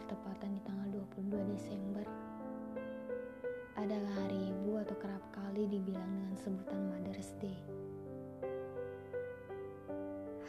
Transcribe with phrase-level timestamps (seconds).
[0.00, 0.88] bertepatan di tanggal
[1.20, 2.08] 22 Desember
[3.76, 7.60] adalah hari ibu atau kerap kali dibilang dengan sebutan Mother's Day.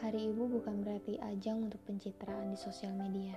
[0.00, 3.36] Hari ibu bukan berarti ajang untuk pencitraan di sosial media.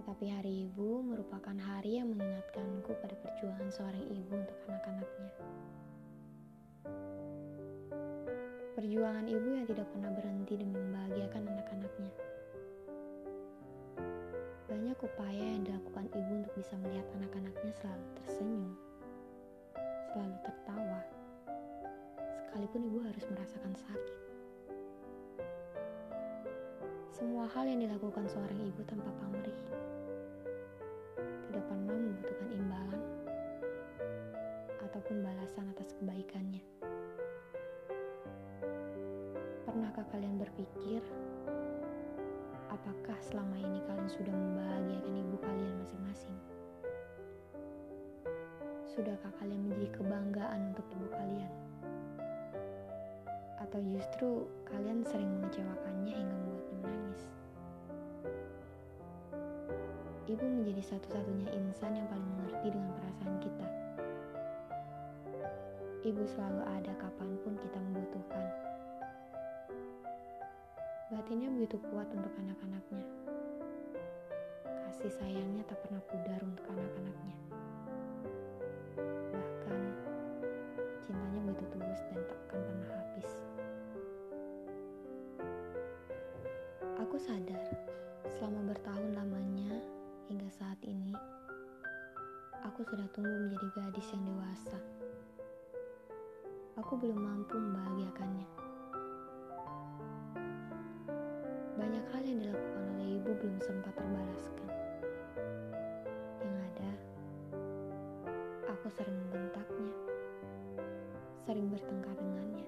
[0.00, 5.32] Tetapi hari ibu merupakan hari yang mengingatkanku pada perjuangan seorang ibu untuk anak-anaknya.
[8.72, 12.37] Perjuangan ibu yang tidak pernah berhenti demi membahagiakan anak-anaknya.
[14.98, 18.74] Banyak upaya yang dilakukan ibu untuk bisa melihat anak-anaknya selalu tersenyum,
[20.10, 21.00] selalu tertawa,
[22.42, 24.18] sekalipun ibu harus merasakan sakit.
[27.14, 29.54] Semua hal yang dilakukan seorang ibu tanpa pamrih
[31.46, 33.02] tidak pernah membutuhkan imbalan
[34.82, 36.62] ataupun balasan atas kebaikannya.
[39.62, 41.06] Pernahkah kalian berpikir
[42.68, 46.36] apakah selama ini kalian sudah membahagiakan ibu kalian masing-masing?
[48.92, 51.52] Sudahkah kalian menjadi kebanggaan untuk ibu kalian?
[53.58, 54.28] Atau justru
[54.68, 57.22] kalian sering mengecewakannya hingga membuatnya menangis?
[60.28, 63.66] Ibu menjadi satu-satunya insan yang paling mengerti dengan perasaan kita.
[66.04, 67.80] Ibu selalu ada kapan pun kita
[71.58, 73.02] begitu kuat untuk anak-anaknya.
[74.62, 77.36] Kasih sayangnya tak pernah pudar untuk anak-anaknya.
[79.34, 79.82] Bahkan,
[81.02, 83.30] cintanya begitu tulus dan tak akan pernah habis.
[87.02, 87.66] Aku sadar,
[88.38, 89.82] selama bertahun lamanya
[90.30, 91.10] hingga saat ini,
[92.62, 94.78] aku sudah tumbuh menjadi gadis yang dewasa.
[96.78, 98.57] Aku belum mampu membahagiakannya.
[103.38, 104.70] Belum sempat terbalaskan.
[106.42, 106.90] Yang ada,
[108.66, 109.92] aku sering membentaknya,
[111.46, 112.66] sering bertengkar dengannya,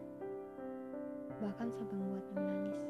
[1.43, 2.81] bahkan sampai membuatnya menangis.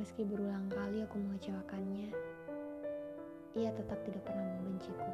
[0.00, 2.08] Meski berulang kali aku mengecewakannya,
[3.52, 5.12] ia tetap tidak pernah membenciku.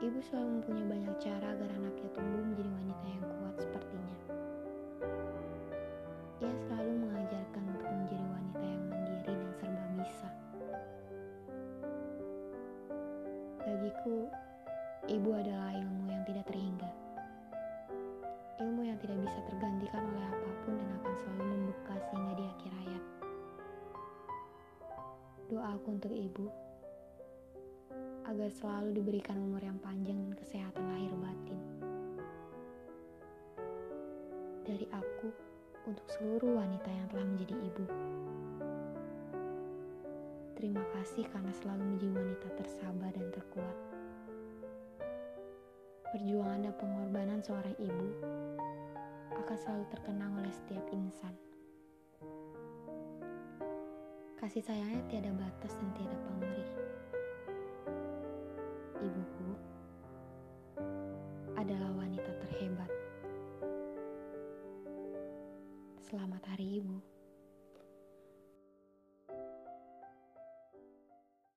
[0.00, 3.47] Ibu selalu mempunyai banyak cara agar anaknya tumbuh menjadi wanita yang kuat
[13.88, 14.28] Bagiku,
[15.08, 16.92] ibu adalah ilmu yang tidak terhingga.
[18.60, 22.72] Ilmu yang tidak bisa tergantikan oleh apa pun dan akan selalu membekas hingga di akhir
[22.84, 23.04] hayat.
[25.48, 26.52] Doaku untuk ibu
[28.28, 31.60] agar selalu diberikan umur yang panjang dan kesehatan lahir batin.
[34.68, 35.32] Dari aku
[35.88, 37.67] untuk seluruh wanita yang telah menjadi ibu.
[40.58, 43.76] Terima kasih karena selalu menjadi wanita tersabar dan terkuat.
[46.10, 48.10] Perjuangan dan pengorbanan seorang ibu
[49.38, 51.30] akan selalu terkenang oleh setiap insan.
[54.34, 56.70] Kasih sayangnya tiada batas dan tiada pamrih.
[58.98, 59.48] Ibuku
[61.54, 62.90] adalah wanita terhebat.
[66.02, 67.17] Selamat Hari Ibu.